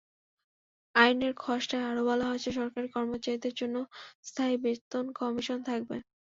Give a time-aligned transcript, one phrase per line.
[0.95, 3.75] আইনের খসড়ায় আরও বলা হয়েছে, সরকারি কর্মচারীদের জন্য
[4.27, 5.97] স্থায়ী বেতন কমিশন থাকবে।